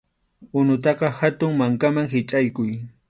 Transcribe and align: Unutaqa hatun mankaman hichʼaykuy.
Unutaqa 0.61 1.09
hatun 1.19 1.53
mankaman 1.61 2.11
hichʼaykuy. 2.15 2.73